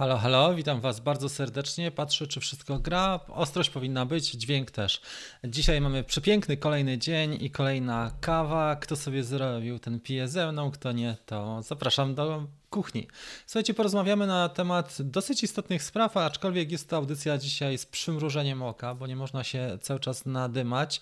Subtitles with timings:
[0.00, 1.90] Halo, halo, witam Was bardzo serdecznie.
[1.90, 3.20] Patrzę, czy wszystko gra.
[3.28, 5.00] Ostrość powinna być, dźwięk też.
[5.44, 8.76] Dzisiaj mamy przepiękny kolejny dzień i kolejna kawa.
[8.76, 13.08] Kto sobie zrobił, ten pije ze mną, kto nie, to zapraszam do kuchni.
[13.46, 18.94] Słuchajcie, porozmawiamy na temat dosyć istotnych spraw, aczkolwiek jest to audycja dzisiaj z przymrużeniem oka,
[18.94, 21.00] bo nie można się cały czas nadymać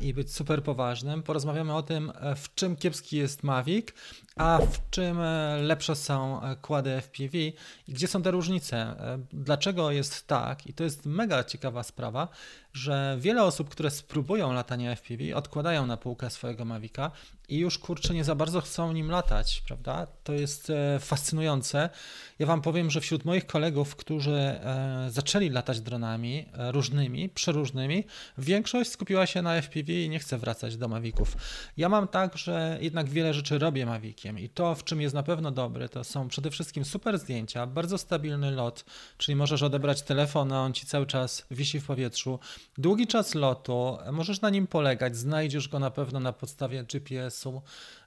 [0.00, 1.22] i być super poważnym.
[1.22, 3.88] Porozmawiamy o tym, w czym kiepski jest Mavic,
[4.36, 5.18] a w czym
[5.62, 7.54] lepsze są kłady FPV i
[7.88, 8.96] gdzie są te różnice.
[9.32, 12.28] Dlaczego jest tak, i to jest mega ciekawa sprawa,
[12.72, 17.10] że wiele osób, które spróbują latania FPV, odkładają na półkę swojego Mavica
[17.50, 20.06] i już kurczę nie za bardzo chcą nim latać, prawda?
[20.24, 21.90] To jest e, fascynujące.
[22.38, 28.04] Ja wam powiem, że wśród moich kolegów, którzy e, zaczęli latać dronami e, różnymi, przeróżnymi,
[28.38, 31.36] większość skupiła się na FPV i nie chce wracać do Maviców.
[31.76, 35.22] Ja mam tak, że jednak wiele rzeczy robię Maviciem i to, w czym jest na
[35.22, 38.84] pewno dobry, to są przede wszystkim super zdjęcia, bardzo stabilny lot,
[39.16, 42.38] czyli możesz odebrać telefon, a on ci cały czas wisi w powietrzu.
[42.78, 47.39] Długi czas lotu, możesz na nim polegać, znajdziesz go na pewno na podstawie GPS-u,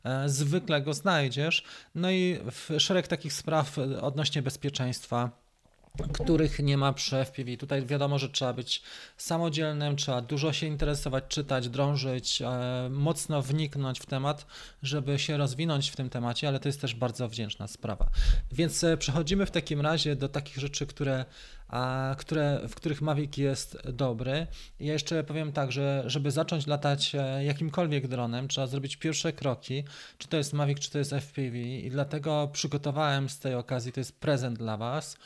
[0.03, 1.64] e, zwykle go znajdziesz.
[1.95, 2.39] No i
[2.78, 5.42] szereg takich spraw odnośnie bezpieczeństwa
[6.13, 7.58] których nie ma przy FPV.
[7.58, 8.81] Tutaj wiadomo, że trzeba być
[9.17, 14.45] samodzielnym, trzeba dużo się interesować, czytać, drążyć, e, mocno wniknąć w temat,
[14.83, 18.09] żeby się rozwinąć w tym temacie, ale to jest też bardzo wdzięczna sprawa.
[18.52, 21.25] Więc e, przechodzimy w takim razie do takich rzeczy, które
[22.17, 24.47] które, w których Mavic jest dobry.
[24.80, 29.83] Ja jeszcze powiem tak, że żeby zacząć latać e, jakimkolwiek dronem, trzeba zrobić pierwsze kroki,
[30.17, 33.99] czy to jest Mavic, czy to jest FPV i dlatego przygotowałem z tej okazji, to
[33.99, 35.17] jest prezent dla Was,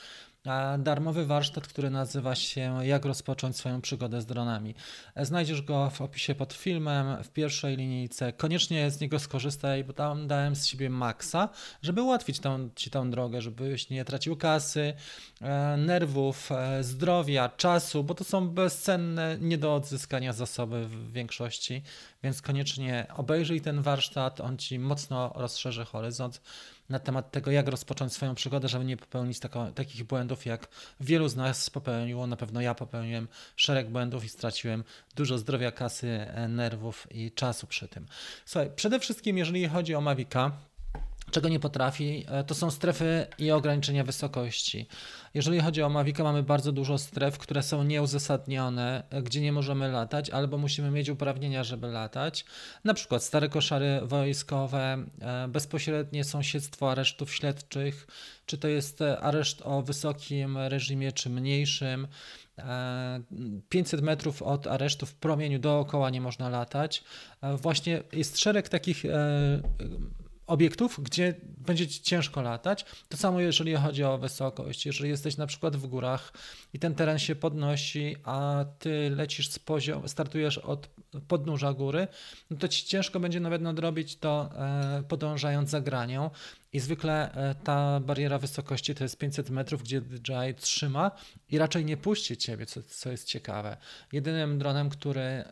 [0.78, 4.76] darmowy warsztat, który nazywa się Jak rozpocząć swoją przygodę z dronami.
[5.16, 8.34] Znajdziesz go w opisie pod filmem, w pierwszej linijce.
[8.34, 11.50] Koniecznie z niego skorzystaj, bo tam dałem z siebie maksa,
[11.82, 14.94] żeby ułatwić tą, Ci tą drogę, żebyś nie tracił kasy,
[15.42, 21.84] e, nerwów, e, zdrowia, czasu, bo to są bezcenne, nie do odzyskania zasoby w większości,
[22.24, 26.42] więc koniecznie obejrzyj ten warsztat, on Ci mocno rozszerzy horyzont
[26.90, 30.68] na temat tego, jak rozpocząć swoją przygodę, żeby nie popełnić tako, takich błędów, jak
[31.00, 32.28] wielu z nas popełniło.
[32.28, 34.84] Na pewno ja popełniłem szereg błędów i straciłem
[35.16, 38.06] dużo zdrowia, kasy, e, nerwów i czasu przy tym.
[38.46, 40.52] Słuchaj, przede wszystkim, jeżeli chodzi o Mavica,
[41.32, 44.88] czego nie potrafi, e, to są strefy i ograniczenia wysokości.
[45.34, 49.92] Jeżeli chodzi o Mavica, mamy bardzo dużo stref, które są nieuzasadnione, e, gdzie nie możemy
[49.92, 52.46] latać, albo musimy mieć uprawnienia, żeby latać.
[52.84, 58.08] Na przykład stare koszary wojskowe, e, bezpośrednie sąsiedztwo aresztów śledczych,
[58.46, 62.08] czy to jest areszt o wysokim reżimie, czy mniejszym.
[63.70, 67.04] 500 metrów od aresztu w promieniu dookoła nie można latać.
[67.58, 69.04] Właśnie jest szereg takich
[70.48, 72.86] obiektów, gdzie będzie ci ciężko latać.
[73.10, 74.86] To samo jeżeli chodzi o wysokość.
[74.86, 76.34] Jeżeli jesteś na przykład w górach
[76.74, 80.90] i ten teren się podnosi, a ty lecisz z poziom, startujesz od
[81.28, 82.08] podnóża góry,
[82.50, 86.30] no to ci ciężko będzie nawet nadrobić to e, podążając za granią.
[86.78, 91.12] I zwykle e, ta bariera wysokości to jest 500 metrów, gdzie DJI trzyma
[91.50, 93.78] i raczej nie puści ciebie, co, co jest ciekawe.
[94.12, 95.46] Jedynym dronem, który e,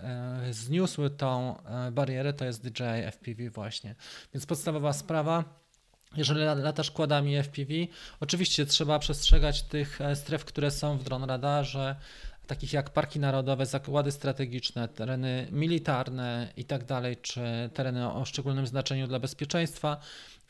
[0.52, 3.96] zniósł tą e, barierę, to jest DJI FPV właśnie.
[4.34, 5.44] Więc podstawowa sprawa.
[6.18, 7.74] Jeżeli latasz kładami FPV,
[8.20, 11.96] oczywiście trzeba przestrzegać tych stref, które są w dron radarze,
[12.46, 16.84] takich jak parki narodowe, zakłady strategiczne, tereny militarne i tak
[17.22, 19.98] czy tereny o szczególnym znaczeniu dla bezpieczeństwa.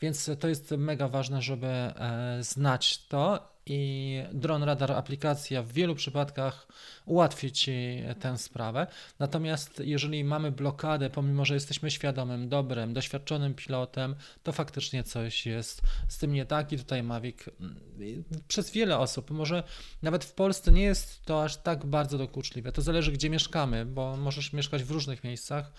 [0.00, 5.94] Więc to jest mega ważne, żeby e, znać to i Drone Radar aplikacja w wielu
[5.94, 6.66] przypadkach
[7.06, 8.86] ułatwi Ci tę sprawę.
[9.18, 15.82] Natomiast jeżeli mamy blokadę, pomimo że jesteśmy świadomym, dobrym, doświadczonym pilotem, to faktycznie coś jest
[16.08, 17.80] z tym nie tak i tutaj Mavic mm,
[18.48, 19.62] przez wiele osób, może
[20.02, 22.72] nawet w Polsce nie jest to aż tak bardzo dokuczliwe.
[22.72, 25.72] To zależy gdzie mieszkamy, bo możesz mieszkać w różnych miejscach,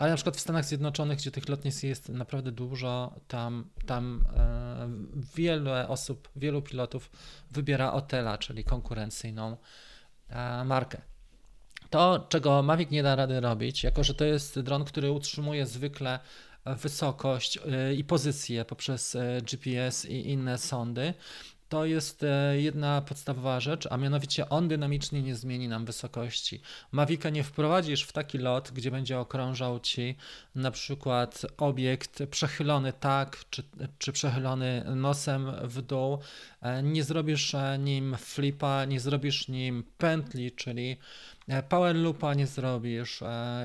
[0.00, 4.88] ale na przykład w Stanach Zjednoczonych, gdzie tych lotnisk jest naprawdę dużo, tam, tam e,
[5.36, 7.10] wiele osób, wielu pilotów
[7.50, 9.56] wybiera Otela, czyli konkurencyjną
[10.28, 11.00] e, markę.
[11.90, 16.18] To, czego Mavic nie da rady robić, jako że to jest dron, który utrzymuje zwykle
[16.66, 21.14] wysokość e, i pozycję poprzez GPS i inne sondy,
[21.70, 26.60] to jest e, jedna podstawowa rzecz, a mianowicie on dynamicznie nie zmieni nam wysokości.
[26.92, 30.16] Mavica nie wprowadzisz w taki lot, gdzie będzie okrążał ci
[30.54, 33.62] na przykład obiekt przechylony tak, czy,
[33.98, 36.18] czy przechylony nosem w dół.
[36.62, 40.96] E, nie zrobisz e, nim flipa, nie zrobisz nim pętli, czyli
[41.68, 43.20] power loopa nie zrobisz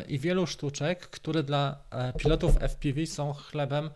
[0.08, 1.78] i wielu sztuczek, które dla
[2.18, 3.90] pilotów FPV są chlebem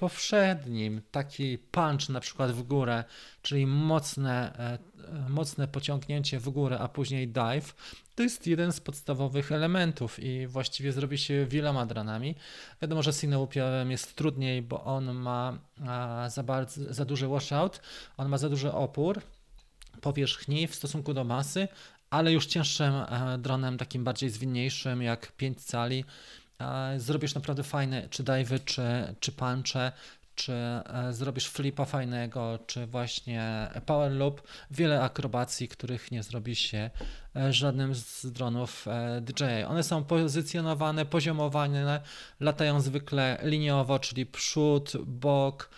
[0.00, 3.04] powszednim, taki punch na przykład w górę,
[3.42, 7.74] czyli mocne, e, mocne pociągnięcie w górę, a później dive,
[8.14, 12.34] to jest jeden z podstawowych elementów i właściwie zrobi się wieloma dronami.
[12.82, 15.58] Wiadomo, że sineupiowym jest trudniej, bo on ma
[16.28, 17.80] za, bardzo, za duży washout,
[18.16, 19.20] on ma za duży opór
[20.00, 21.68] powierzchni w stosunku do masy,
[22.10, 26.04] ale już cięższym e, dronem, takim bardziej zwinniejszym, jak 5 cali,
[26.96, 29.92] zrobisz naprawdę fajne czy dive'y, czy, czy punche,
[30.34, 36.90] czy e, zrobisz flipa fajnego, czy właśnie power loop, wiele akrobacji, których nie zrobi się
[37.36, 38.86] e, żadnym z dronów
[39.20, 39.64] DJI.
[39.68, 42.00] One są pozycjonowane, poziomowane,
[42.40, 45.70] latają zwykle liniowo, czyli przód, bok,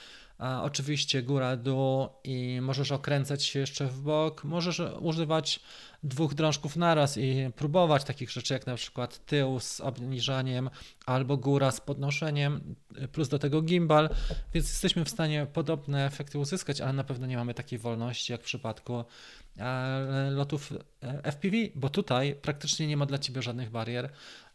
[0.62, 5.60] oczywiście góra, dół i możesz okręcać się jeszcze w bok, możesz używać
[6.02, 10.70] dwóch drążków naraz i próbować takich rzeczy jak na przykład tył z obniżaniem
[11.06, 12.74] albo góra z podnoszeniem,
[13.12, 14.10] plus do tego gimbal,
[14.54, 18.40] więc jesteśmy w stanie podobne efekty uzyskać, ale na pewno nie mamy takiej wolności jak
[18.40, 19.04] w przypadku
[19.56, 20.72] e, lotów
[21.02, 24.10] e, FPV, bo tutaj praktycznie nie ma dla ciebie żadnych barier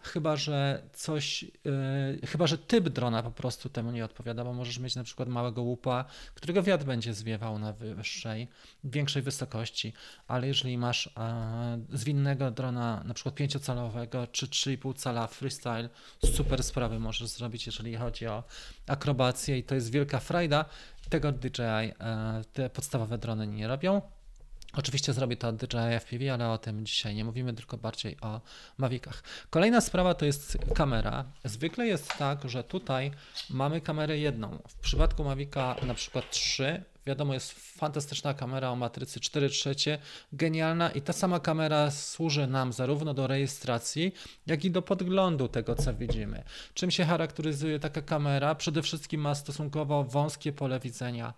[0.06, 4.80] chyba że coś, yy, chyba że typ drona po prostu temu nie odpowiada, bo możesz
[4.80, 6.06] mieć na przykład małego łupa,
[6.36, 8.48] którego wiatr będzie zwiewał na wyższej,
[8.84, 9.94] większej wysokości,
[10.28, 11.06] ale jeżeli masz
[11.90, 15.90] yy, zwinnego drona, na przykład 5-calowego czy 3,5 cala freestyle,
[16.36, 18.44] super sprawy możesz zrobić, jeżeli chodzi o
[18.88, 20.66] akrobację i to jest wielka frajda.
[21.10, 21.94] Tego DJI yy,
[22.54, 24.02] te podstawowe drony nie robią.
[24.77, 28.42] Oczywiście zrobi to DJI FPV, ale o tym dzisiaj nie mówimy, tylko bardziej o
[28.77, 29.24] Mavicach.
[29.50, 31.25] Kolejna sprawa to jest kamera.
[31.44, 33.12] Zwykle jest tak, że tutaj
[33.50, 34.60] mamy kamerę jedną.
[34.68, 39.98] W przypadku Mavica na przykład 3 Wiadomo, jest fantastyczna kamera o matrycy 4 trzecie,
[40.33, 44.13] genialna i ta sama kamera służy nam zarówno do rejestracji,
[44.48, 46.44] jak i do podglądu tego, co widzimy.
[46.74, 48.56] Czym się charakteryzuje taka kamera?
[48.56, 51.33] Przede wszystkim ma stosunkowo wąskie pole widzenia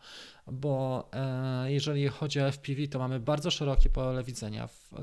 [0.52, 5.00] bo e, jeżeli chodzi o FPV, to mamy bardzo szerokie pole widzenia, e,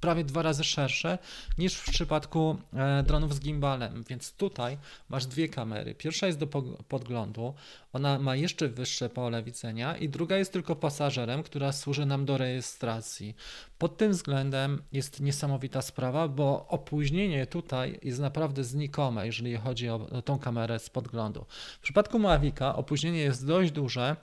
[0.00, 1.18] prawie dwa razy szersze
[1.58, 5.94] niż w przypadku e, dronów z gimbalem, więc tutaj masz dwie kamery.
[5.94, 6.46] Pierwsza jest do
[6.88, 7.54] podglądu,
[7.92, 12.38] ona ma jeszcze wyższe pole widzenia i druga jest tylko pasażerem, która służy nam do
[12.38, 13.34] rejestracji.
[13.78, 20.22] Pod tym względem jest niesamowita sprawa, bo opóźnienie tutaj jest naprawdę znikome, jeżeli chodzi o
[20.24, 21.46] tą kamerę z podglądu.
[21.78, 24.16] W przypadku Mavica opóźnienie jest dość duże,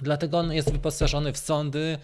[0.00, 1.98] Dlatego on jest wyposażony w sądy,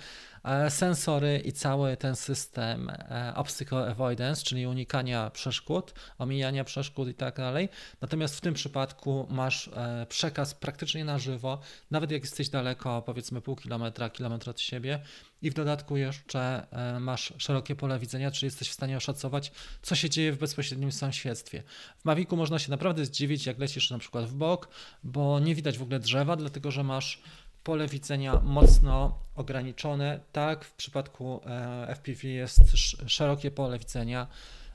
[0.44, 7.14] e, sensory i cały ten system e, obstacle avoidance, czyli unikania przeszkód, omijania przeszkód i
[7.14, 7.68] tak dalej.
[8.00, 13.40] Natomiast w tym przypadku masz e, przekaz praktycznie na żywo, nawet jak jesteś daleko, powiedzmy
[13.40, 15.00] pół kilometra, kilometr od siebie
[15.42, 16.66] i w dodatku jeszcze
[17.00, 19.52] masz szerokie pole widzenia, czyli jesteś w stanie oszacować,
[19.82, 21.62] co się dzieje w bezpośrednim sąsiedztwie.
[21.98, 24.68] W Mavicu można się naprawdę zdziwić, jak lecisz na przykład w bok,
[25.04, 27.22] bo nie widać w ogóle drzewa, dlatego że masz
[27.64, 30.20] pole widzenia mocno ograniczone.
[30.32, 32.60] Tak, w przypadku e, FPV jest
[33.06, 34.26] szerokie pole widzenia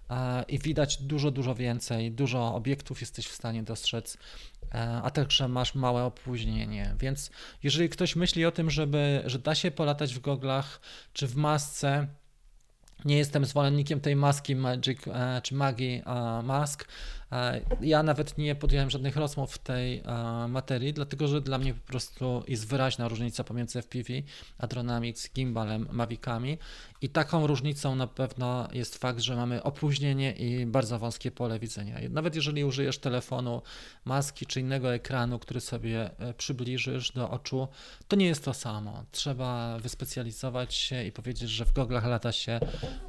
[0.09, 4.17] e, i widać dużo, dużo więcej, dużo obiektów jesteś w stanie dostrzec,
[4.73, 6.95] e, a także masz małe opóźnienie.
[6.99, 7.31] Więc
[7.63, 10.81] jeżeli ktoś myśli o tym, żeby, że da się polatać w goglach
[11.13, 12.07] czy w masce,
[13.05, 14.99] nie jestem zwolennikiem tej maski Magic
[15.43, 16.03] czy magii
[16.43, 16.87] Mask,
[17.81, 20.03] ja nawet nie podjąłem żadnych rozmów w tej
[20.47, 24.13] materii, dlatego że dla mnie po prostu jest wyraźna różnica pomiędzy FPV
[24.57, 26.57] a dronami z gimbalem, mavicami
[27.01, 31.97] i taką różnicą na pewno jest fakt, że mamy opóźnienie i bardzo wąskie pole widzenia.
[32.09, 33.61] Nawet jeżeli użyjesz telefonu,
[34.05, 37.67] maski czy innego ekranu, który sobie e, przybliżysz do oczu,
[38.07, 39.03] to nie jest to samo.
[39.11, 42.59] Trzeba wyspecjalizować się i powiedzieć, że w goglach lata się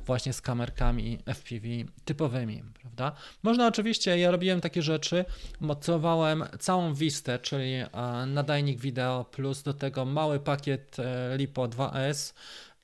[0.07, 1.69] właśnie z kamerkami FPV
[2.04, 3.12] typowymi, prawda?
[3.43, 5.25] Można oczywiście ja robiłem takie rzeczy,
[5.61, 7.88] mocowałem całą Vistę, czyli e,
[8.26, 12.35] nadajnik wideo, plus do tego mały pakiet e, LiPo 2S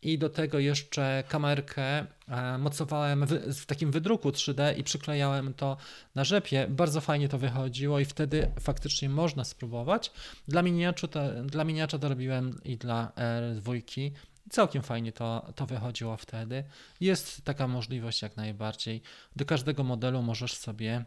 [0.02, 5.76] i do tego jeszcze kamerkę e, mocowałem w, takim wydruku 3D i przyklejałem to
[6.14, 6.66] na rzepie.
[6.68, 10.12] Bardzo fajnie to wychodziło i wtedy faktycznie można spróbować.
[10.48, 14.10] Dla miniacza to, dla miniacza to robiłem i dla R2.
[14.50, 16.64] Całkiem fajnie to, to wychodziło wtedy.
[17.00, 19.02] Jest taka możliwość jak najbardziej.
[19.36, 21.04] Do każdego modelu możesz sobie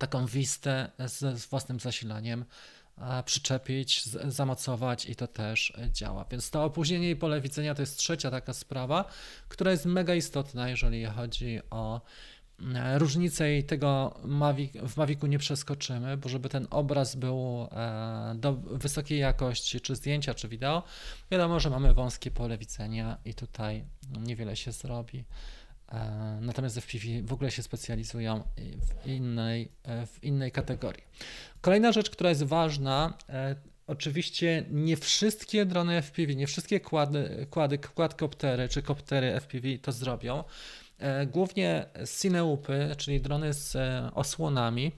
[0.00, 2.44] taką wistę z, z własnym zasilaniem
[3.24, 6.24] przyczepić, z, zamocować i to też działa.
[6.30, 9.04] Więc to opóźnienie i pole widzenia to jest trzecia taka sprawa,
[9.48, 12.00] która jest mega istotna, jeżeli chodzi o
[12.74, 18.34] e, różnicę i tego Mavic, w Mavicu nie przeskoczymy, bo żeby ten obraz był e,
[18.36, 20.82] do wysokiej jakości, czy zdjęcia, czy wideo,
[21.30, 23.84] wiadomo, że mamy wąskie pole widzenia i tutaj
[24.20, 25.24] niewiele się zrobi.
[26.40, 29.72] Natomiast FPV w ogóle się specjalizują w innej,
[30.06, 31.02] w innej kategorii.
[31.60, 33.18] Kolejna rzecz, która jest ważna,
[33.90, 40.44] Oczywiście nie wszystkie drony FPV, nie wszystkie kłady, kłady, quadcoptery czy koptery FPV to zrobią.
[40.98, 41.86] E, głównie
[42.20, 44.92] Cineupy, czyli drony z e, osłonami,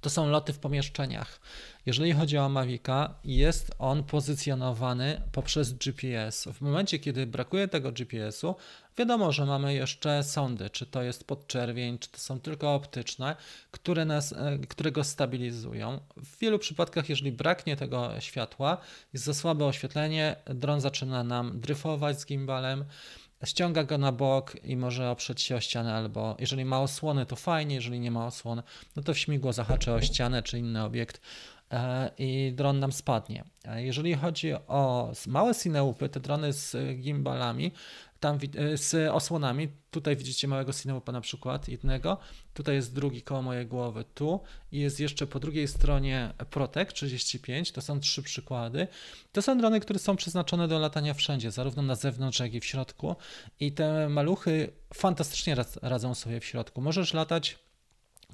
[0.00, 1.40] to są loty w pomieszczeniach.
[1.86, 6.48] Jeżeli chodzi o Mavica, jest on pozycjonowany poprzez GPS.
[6.52, 8.56] W momencie, kiedy brakuje tego GPS-u,
[8.98, 13.36] wiadomo, że mamy jeszcze sondy, czy to jest podczerwień, czy to są tylko optyczne,
[13.70, 16.00] które, nas, e, które go stabilizują.
[16.16, 18.78] W wielu przypadkach, jeżeli braknie tego światła,
[19.12, 22.84] jest za słabe oświetlenie, dron zaczyna nam dryfować z gimbalem,
[23.46, 27.36] ściąga go na bok i może oprzeć się o ścianę, albo jeżeli ma osłony, to
[27.36, 28.62] fajnie, jeżeli nie ma osłon,
[28.96, 31.20] no to w śmigło zahaczy o ścianę czy inny obiekt
[32.18, 33.44] i dron nam spadnie.
[33.76, 37.72] Jeżeli chodzi o małe cineupy, te drony z gimbalami,
[38.24, 39.68] tam e, z osłonami.
[39.90, 42.18] Tutaj widzicie małego Cinewopa na przykład, jednego.
[42.54, 44.40] Tutaj jest drugi koło mojej głowy, tu.
[44.72, 47.72] I jest jeszcze po drugiej stronie Protec 35.
[47.72, 48.88] To są trzy przykłady.
[49.32, 52.64] To są drony, które są przeznaczone do latania wszędzie, zarówno na zewnątrz, jak i w
[52.64, 53.16] środku.
[53.60, 56.80] I te maluchy fantastycznie radzą sobie w środku.
[56.80, 57.58] Możesz latać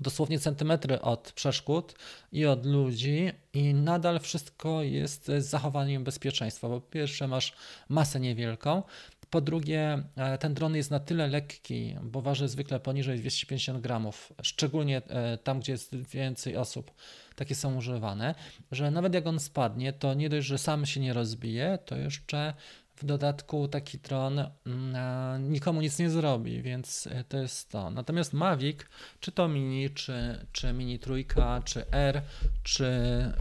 [0.00, 1.94] dosłownie centymetry od przeszkód
[2.32, 6.68] i od ludzi, i nadal wszystko jest z zachowaniem bezpieczeństwa.
[6.68, 7.52] Bo pierwsze masz
[7.88, 8.82] masę niewielką,
[9.30, 14.32] po drugie, e, ten dron jest na tyle lekki, bo waży zwykle poniżej 250 gramów,
[14.42, 16.90] szczególnie e, tam, gdzie jest więcej osób,
[17.36, 18.34] takie są używane,
[18.72, 22.54] że nawet jak on spadnie, to nie dość, że sam się nie rozbije, to jeszcze
[23.00, 27.90] w dodatku taki dron mm, nikomu nic nie zrobi, więc e, to jest to.
[27.90, 28.78] Natomiast Mavic,
[29.20, 32.22] czy to Mini, czy, czy Mini trójka, czy R,
[32.62, 32.86] czy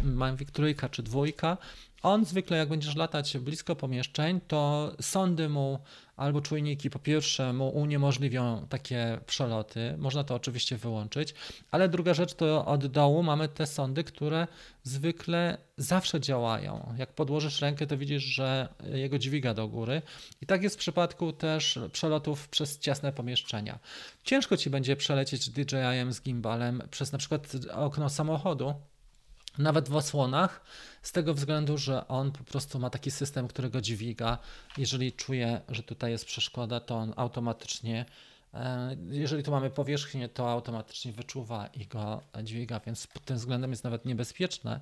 [0.03, 1.57] Mavic trójka, czy dwójka,
[2.01, 5.79] on zwykle, jak będziesz latać blisko pomieszczeń, to sądy mu
[6.19, 9.95] albo czujniki po pierwsze mu uniemożliwią takie przeloty.
[9.97, 11.33] Można to oczywiście wyłączyć,
[11.71, 14.47] ale druga rzecz to od dołu mamy te sądy, które
[14.83, 16.93] zwykle zawsze działają.
[16.97, 20.01] Jak podłożysz rękę, to widzisz, że jego dźwiga do góry.
[20.41, 23.79] I tak jest w przypadku też przelotów przez ciasne pomieszczenia.
[24.23, 28.73] Ciężko ci będzie przelecieć DJI-em z gimbalem przez na przykład okno samochodu,
[29.57, 30.61] nawet w osłonach,
[31.01, 34.37] z tego względu, że on po prostu ma taki system, którego dźwiga.
[34.77, 38.05] Jeżeli czuje, że tutaj jest przeszkoda, to on automatycznie,
[38.53, 43.71] e, jeżeli tu mamy powierzchnię, to automatycznie wyczuwa i go dźwiga, więc pod tym względem
[43.71, 44.79] jest nawet niebezpieczne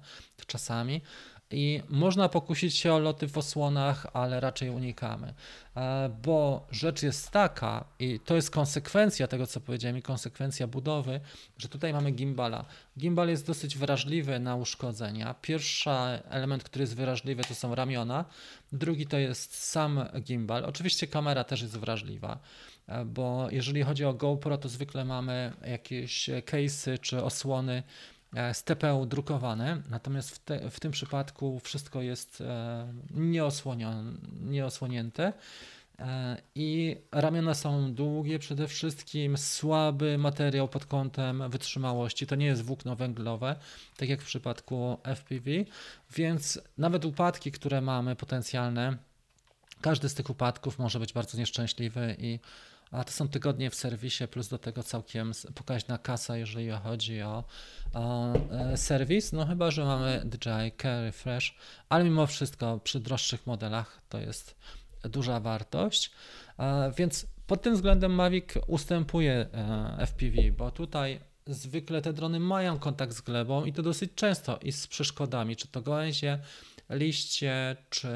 [0.47, 1.01] czasami
[1.51, 5.33] i można pokusić się o loty w osłonach, ale raczej unikamy.
[5.75, 11.19] E, bo rzecz jest taka, i to jest konsekwencja tego, co powiedziałem, i konsekwencja budowy,
[11.57, 12.65] że tutaj mamy gimbala.
[12.99, 15.35] Gimbal jest dosyć wrażliwy na uszkodzenia.
[15.41, 15.89] Pierwszy
[16.29, 18.25] element, który jest wrażliwy, to są ramiona.
[18.71, 20.65] Drugi to jest sam gimbal.
[20.65, 22.39] Oczywiście kamera też jest wrażliwa
[22.87, 27.83] e, bo jeżeli chodzi o GoPro, to zwykle mamy jakieś case'y czy osłony
[28.35, 32.93] E, TPU drukowane, natomiast w, te, w tym przypadku wszystko jest e,
[34.41, 35.33] nieosłonięte
[35.99, 42.27] e, i ramiona są długie, przede wszystkim słaby materiał pod kątem wytrzymałości.
[42.27, 43.55] To nie jest włókno węglowe,
[43.97, 45.51] tak jak w przypadku FPV,
[46.15, 48.97] więc nawet upadki, które mamy potencjalne,
[49.81, 52.39] każdy z tych upadków może być bardzo nieszczęśliwy i
[52.91, 57.43] a to są tygodnie w serwisie, plus do tego całkiem pokaźna kasa, jeżeli chodzi o,
[57.93, 59.33] e, serwis.
[59.33, 61.55] No chyba, że mamy DJI Carry Fresh,
[61.89, 64.55] ale mimo wszystko przy droższych modelach to jest
[65.03, 66.11] duża wartość.
[66.59, 72.79] E, więc pod tym względem Mavic ustępuje e, FPV, bo tutaj zwykle te drony mają
[72.79, 76.39] kontakt z glebą i to dosyć często i z przeszkodami, czy to gałęzie,
[76.89, 78.07] liście, czy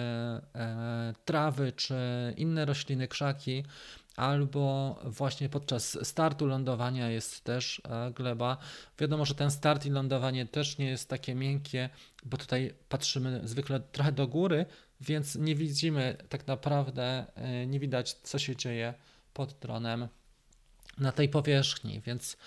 [1.26, 1.96] trawy, czy
[2.38, 3.64] inne rośliny, krzaki
[4.16, 8.58] albo właśnie podczas startu lądowania jest też e, gleba.
[9.00, 11.90] Wiadomo, że ten start i lądowanie też nie jest takie miękkie,
[12.26, 14.66] bo tutaj patrzymy zwykle trochę do góry,
[15.02, 18.94] więc nie widzimy tak naprawdę, e, nie widać co się dzieje
[19.34, 20.08] pod dronem
[20.98, 22.38] na tej powierzchni, więc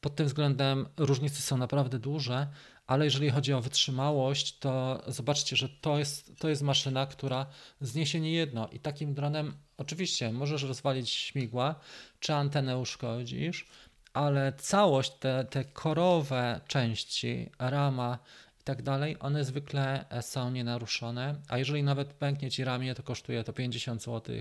[0.00, 2.46] pod tym względem różnice są naprawdę duże,
[2.86, 7.46] ale jeżeli chodzi o wytrzymałość, to zobaczcie, że to jest, to jest maszyna, która
[7.80, 11.74] zniesie nie jedno i takim dronem oczywiście możesz rozwalić śmigła,
[12.20, 13.66] czy antenę uszkodzisz,
[14.12, 18.18] ale całość, te, te korowe części, rama
[18.60, 23.44] i tak dalej, one zwykle są nienaruszone, a jeżeli nawet pęknie Ci ramię, to kosztuje
[23.44, 24.36] to 50 zł,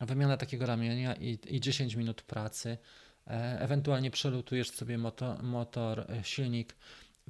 [0.00, 2.78] wymiana takiego ramienia i, i 10 minut pracy,
[3.26, 6.74] e, ewentualnie przelutujesz sobie motor, motor silnik,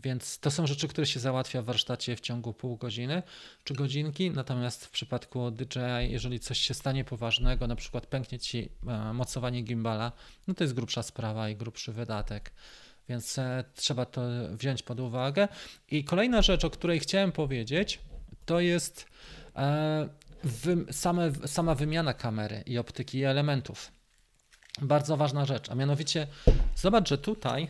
[0.03, 3.23] Więc to są rzeczy, które się załatwia w warsztacie w ciągu pół godziny
[3.65, 4.31] czy godzinki.
[4.31, 9.63] Natomiast w przypadku DJI, jeżeli coś się stanie poważnego, na przykład pęknie ci e, mocowanie
[9.63, 10.13] gimbala,
[10.47, 12.53] no to jest grubsza sprawa i grubszy wydatek.
[13.09, 15.49] Więc e, trzeba to wziąć pod uwagę.
[15.91, 18.01] I kolejna rzecz, o której chciałem powiedzieć,
[18.47, 19.07] to jest
[19.57, 20.09] e,
[20.91, 23.93] same, sama wymiana kamery i optyki i elementów.
[24.83, 26.27] Bardzo ważna rzecz, a mianowicie
[26.77, 27.69] zobacz, że tutaj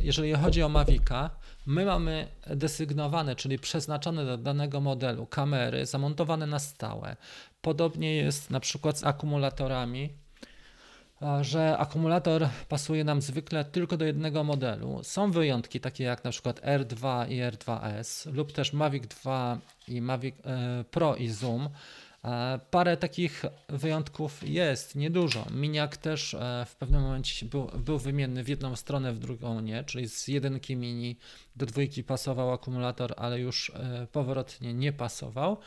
[0.00, 1.30] jeżeli chodzi o Mavica,
[1.66, 7.16] my mamy desygnowane, czyli przeznaczone do danego modelu kamery zamontowane na stałe.
[7.60, 10.10] Podobnie jest na przykład z akumulatorami,
[11.40, 15.00] że akumulator pasuje nam zwykle tylko do jednego modelu.
[15.02, 20.34] Są wyjątki takie jak na przykład R2 i R2S lub też Mavic 2 i Mavic
[20.44, 21.68] e, Pro i Zoom
[22.70, 25.46] parę takich wyjątków jest, niedużo.
[25.50, 29.84] Miniak też e, w pewnym momencie był, był wymienny w jedną stronę, w drugą nie,
[29.84, 31.16] czyli z jedynki mini
[31.56, 35.58] do dwójki pasował akumulator, ale już e, powrotnie nie pasował.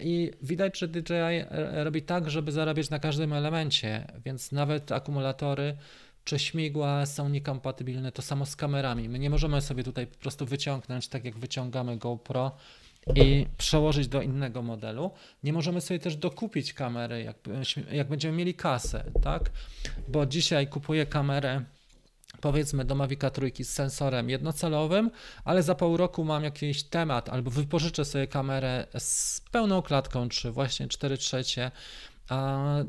[0.00, 5.76] I widać, że DJI robi tak, żeby zarabiać na każdym elemencie, więc nawet akumulatory
[6.24, 8.12] czy śmigła są niekompatybilne.
[8.12, 9.08] To samo z kamerami.
[9.08, 12.52] My nie możemy sobie tutaj po prostu wyciągnąć, tak jak wyciągamy GoPro
[13.14, 15.10] i przełożyć do innego modelu.
[15.42, 17.36] Nie możemy sobie też dokupić kamery, jak,
[17.92, 19.50] jak będziemy mieli kasę, tak?
[20.08, 21.64] Bo dzisiaj kupuję kamerę
[22.40, 25.10] powiedzmy do Mavica trójki z sensorem jednocelowym,
[25.44, 30.50] ale za pół roku mam jakiś temat albo wypożyczę sobie kamerę z pełną klatką, czy
[30.50, 31.70] właśnie 4 trzecie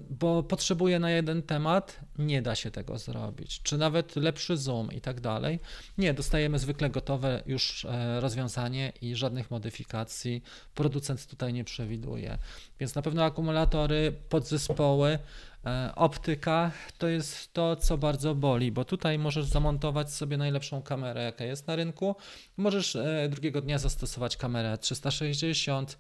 [0.09, 5.01] bo potrzebuję na jeden temat, nie da się tego zrobić, czy nawet lepszy zoom i
[5.01, 5.59] tak dalej.
[5.97, 10.43] Nie, dostajemy zwykle gotowe już e, rozwiązanie i żadnych modyfikacji
[10.75, 12.37] producent tutaj nie przewiduje.
[12.79, 15.19] Więc na pewno akumulatory, podzespoły,
[15.65, 21.23] e, optyka to jest to, co bardzo boli, bo tutaj możesz zamontować sobie najlepszą kamerę,
[21.23, 22.15] jaka jest na rynku.
[22.57, 25.97] Możesz e, drugiego dnia zastosować kamerę 360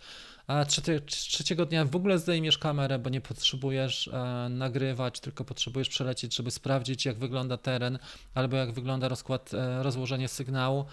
[0.47, 0.65] a
[1.05, 4.09] trzeciego dnia w ogóle zdejmiesz kamerę, bo nie potrzebujesz
[4.49, 7.99] nagrywać, tylko potrzebujesz przelecieć, żeby sprawdzić, jak wygląda teren,
[8.33, 10.85] albo jak wygląda rozkład, e, rozłożenie sygnału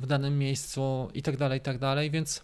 [0.00, 1.78] w danym miejscu i tak dalej, i tak
[2.10, 2.42] więc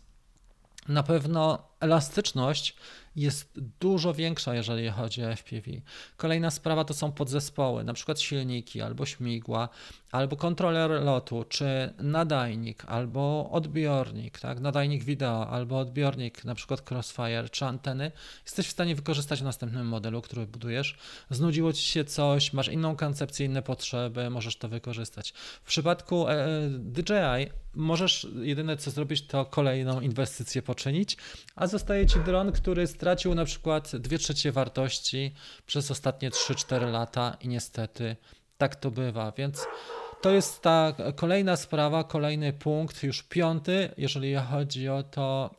[0.88, 2.76] na pewno elastyczność
[3.16, 5.70] jest dużo większa, jeżeli chodzi o FPV.
[6.16, 9.68] Kolejna sprawa to są podzespoły, na przykład silniki, albo śmigła,
[10.12, 14.60] albo kontroler lotu, czy nadajnik, albo odbiornik, tak?
[14.60, 18.12] nadajnik wideo, albo odbiornik, na przykład Crossfire, czy anteny,
[18.44, 20.96] jesteś w stanie wykorzystać w następnym modelu, który budujesz.
[21.30, 25.32] Znudziło Ci się coś, masz inną koncepcję, inne potrzeby, możesz to wykorzystać.
[25.62, 31.16] W przypadku e, e, DJI możesz jedyne co zrobić, to kolejną inwestycję poczynić,
[31.56, 35.34] a zostaje Ci dron, który stracił na przykład 2 trzecie wartości
[35.66, 38.16] przez ostatnie 3-4 lata i niestety
[38.58, 39.66] tak to bywa, więc
[40.20, 45.54] to jest ta kolejna sprawa, kolejny punkt, już piąty, jeżeli chodzi o to,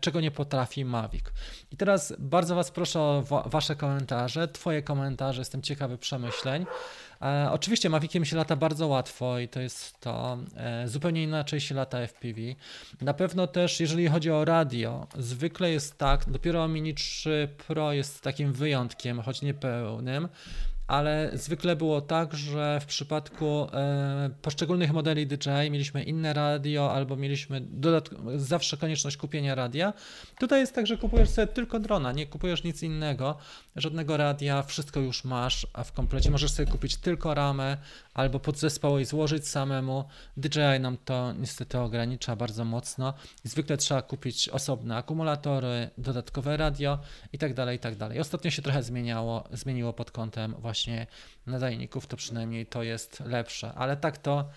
[0.00, 1.24] czego nie potrafi Mavic.
[1.70, 6.66] I teraz bardzo Was proszę o Wasze komentarze, Twoje komentarze, jestem ciekawy przemyśleń.
[7.22, 11.74] E, oczywiście Maviciem się lata bardzo łatwo i to jest to, e, zupełnie inaczej się
[11.74, 12.40] lata FPV.
[13.00, 18.20] Na pewno też, jeżeli chodzi o radio, zwykle jest tak, dopiero Mini 3 Pro jest
[18.22, 20.28] takim wyjątkiem, choć niepełnym,
[20.90, 27.16] ale zwykle było tak, że w przypadku e, poszczególnych modeli DJI mieliśmy inne radio albo
[27.16, 27.62] mieliśmy
[28.36, 29.92] zawsze konieczność kupienia radia.
[30.38, 33.36] Tutaj jest tak, że kupujesz sobie tylko drona, nie kupujesz nic innego,
[33.76, 37.76] żadnego radia, wszystko już masz, a w komplecie możesz sobie kupić tylko ramę
[38.14, 40.04] albo podzespoł i złożyć samemu.
[40.36, 46.98] DJI nam to niestety ogranicza bardzo mocno zwykle trzeba kupić osobne akumulatory, dodatkowe radio
[47.32, 48.20] i tak dalej, i tak dalej.
[48.20, 50.79] Ostatnio się trochę zmieniało, zmieniło pod kątem właśnie
[51.46, 54.48] nadajników, to przynajmniej to jest lepsze, ale tak to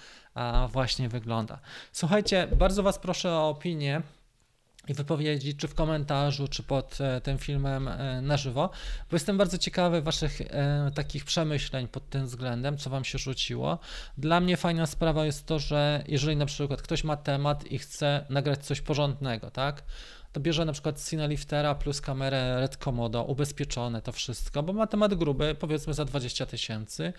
[0.72, 1.60] właśnie wygląda.
[1.92, 4.02] Słuchajcie, bardzo Was proszę o opinię
[4.88, 8.70] i wypowiedzi, czy w komentarzu, czy pod e, tym filmem e, na żywo,
[9.10, 13.80] bo jestem bardzo ciekawy Waszych e, takich przemyśleń pod tym względem, co Wam się rzuciło.
[14.18, 18.26] Dla mnie fajna sprawa jest to, że jeżeli na przykład ktoś ma temat i chce
[18.30, 19.84] nagrać coś porządnego, tak,
[20.34, 25.14] to bierze na przykład Cineliftera plus kamerę Red Komodo, ubezpieczone to wszystko, bo ma temat
[25.14, 27.14] gruby, powiedzmy za 20 tysięcy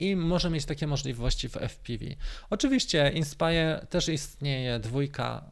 [0.00, 2.04] i może mieć takie możliwości w FPV.
[2.50, 5.44] Oczywiście Inspire też istnieje, dwójka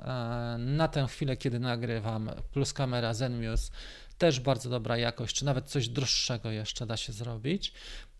[0.54, 3.70] e, na tę chwilę, kiedy nagrywam, plus kamera Zenmuse,
[4.18, 7.72] też bardzo dobra jakość, czy nawet coś droższego jeszcze da się zrobić,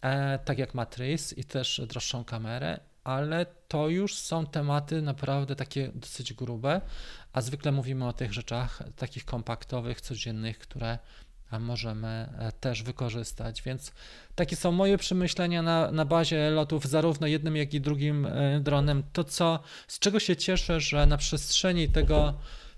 [0.02, 5.90] e, tak jak Matrix i też droższą kamerę, ale to już są tematy naprawdę takie
[5.94, 6.80] dosyć grube,
[7.32, 10.98] a zwykle mówimy o tych rzeczach takich kompaktowych, codziennych, które
[11.60, 12.28] możemy
[12.60, 13.62] też wykorzystać.
[13.62, 13.92] Więc
[14.34, 18.26] takie są moje przemyślenia na, na bazie lotów zarówno jednym, jak i drugim
[18.60, 19.02] dronem.
[19.12, 22.34] To, co, z czego się cieszę, że na przestrzeni tego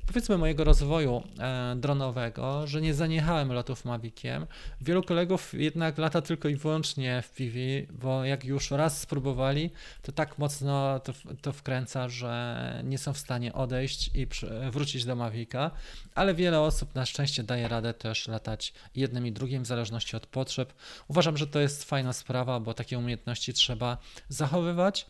[0.06, 4.46] powiedzmy mojego rozwoju e, dronowego, że nie zaniechałem lotów Maviciem.
[4.80, 7.58] Wielu kolegów jednak lata tylko i wyłącznie w PV,
[8.02, 9.70] bo jak już raz spróbowali,
[10.02, 11.12] to tak mocno to,
[11.42, 14.26] to wkręca, że nie są w stanie odejść i
[14.70, 15.70] wrócić do Mavica,
[16.14, 20.26] ale wiele osób na szczęście daje radę też latać jednym i drugim w zależności od
[20.26, 20.72] potrzeb.
[21.08, 25.06] Uważam, że to jest fajna sprawa, bo takie umiejętności trzeba zachowywać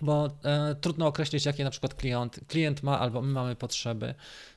[0.00, 4.14] bo e, trudno określić, jakie na przykład klient, klient ma albo my mamy potrzeby,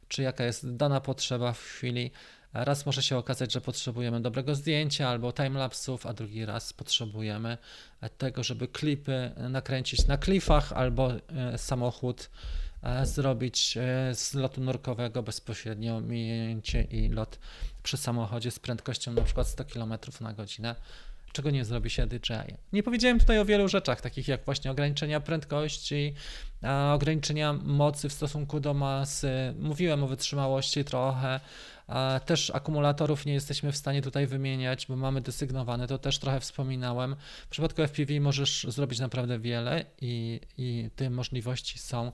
[0.07, 2.11] czy jaka jest dana potrzeba w chwili.
[2.53, 7.57] Raz może się okazać, że potrzebujemy dobrego zdjęcia albo timelapsów, a drugi raz potrzebujemy
[8.17, 12.29] tego, żeby klipy nakręcić na klifach albo e, samochód
[12.83, 17.39] e, zrobić e, z lotu nurkowego bezpośrednio mijęcie i lot
[17.83, 20.75] przy samochodzie z prędkością na przykład 100 km na godzinę
[21.31, 22.55] czego nie zrobi się DJI.
[22.73, 26.13] Nie powiedziałem tutaj o wielu rzeczach, takich jak właśnie ograniczenia prędkości,
[26.93, 29.53] ograniczenia mocy w stosunku do masy.
[29.59, 31.39] Mówiłem o wytrzymałości trochę.
[32.25, 37.15] Też akumulatorów nie jesteśmy w stanie tutaj wymieniać, bo mamy desygnowane, to też trochę wspominałem.
[37.45, 42.11] W przypadku FPV możesz zrobić naprawdę wiele i, i te możliwości są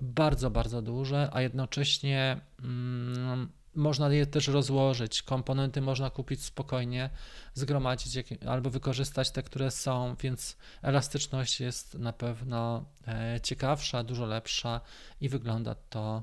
[0.00, 5.22] bardzo, bardzo duże, a jednocześnie mm, można je też rozłożyć.
[5.22, 7.10] Komponenty można kupić spokojnie,
[7.54, 14.80] zgromadzić albo wykorzystać te, które są, więc elastyczność jest na pewno e, ciekawsza, dużo lepsza
[15.20, 16.22] i wygląda to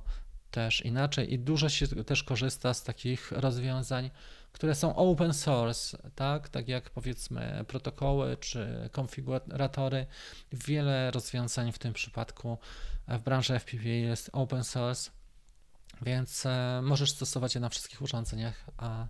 [0.52, 1.34] też inaczej.
[1.34, 4.10] I dużo się też korzysta z takich rozwiązań,
[4.52, 10.06] które są open source, tak, tak jak powiedzmy protokoły czy konfiguratory.
[10.52, 12.58] Wiele rozwiązań w tym przypadku
[13.08, 15.12] w branży FPV jest open source
[16.02, 19.08] więc e, możesz stosować je na wszystkich urządzeniach, a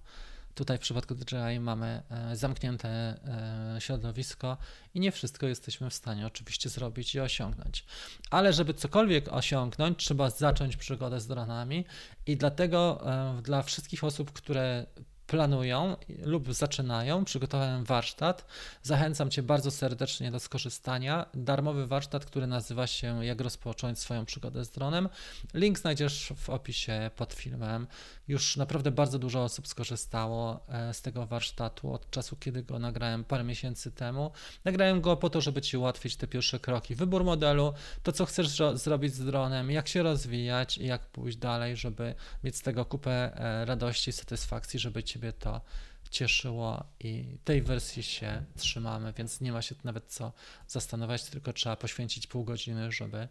[0.56, 4.58] tutaj w przypadku DJI mamy e, zamknięte e, środowisko
[4.94, 7.86] i nie wszystko jesteśmy w stanie oczywiście zrobić i osiągnąć.
[8.30, 11.86] Ale żeby cokolwiek osiągnąć, trzeba zacząć przygodę z dronami
[12.26, 13.06] i dlatego
[13.44, 14.86] dla wszystkich osób, które
[15.30, 18.46] planują lub zaczynają, przygotowałem warsztat.
[18.84, 21.26] Zachęcam Cię bardzo serdecznie do skorzystania.
[21.34, 25.10] Darmowy warsztat, który nazywa się Jak rozpocząć swoją przygodę z dronem.
[25.54, 27.88] Link znajdziesz w opisie pod filmem.
[28.30, 33.24] Już naprawdę bardzo dużo osób skorzystało e, z tego warsztatu od czasu, kiedy go nagrałem
[33.24, 34.32] parę miesięcy temu.
[34.64, 36.96] Nagrałem go po to, żeby Ci ułatwić te pierwsze kroki.
[36.96, 41.78] Wybór modelu, to co chcesz zrobić z dronem, jak się rozwijać i jak pójść dalej,
[41.78, 45.62] żeby mieć z tego kupę e, radości, satysfakcji, żeby Ciebie to
[46.10, 50.32] cieszyło i tej wersji się trzymamy, więc nie ma się nawet co
[50.68, 53.28] zastanawiać, tylko trzeba poświęcić pół godziny, żeby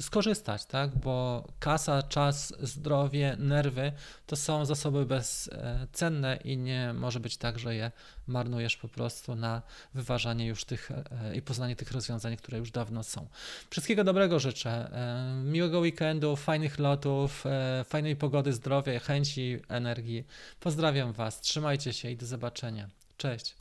[0.00, 0.98] skorzystać, tak?
[0.98, 3.92] Bo kasa, czas, zdrowie, nerwy
[4.26, 7.90] to są zasoby bezcenne i nie może być tak, że je
[8.26, 9.62] marnujesz po prostu na
[9.94, 13.26] wyważanie już tych e, i poznanie tych rozwiązań, które już dawno są.
[13.70, 14.70] Wszystkiego dobrego życzę.
[14.70, 17.44] E, miłego weekendu, fajnych lotów,
[17.84, 20.24] fajnej pogody, zdrowia, chęci, energii.
[20.60, 22.88] Pozdrawiam Was, trzymajcie się i do zobaczenia.
[23.16, 23.59] Cześć.